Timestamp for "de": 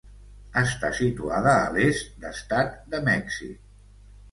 2.95-3.05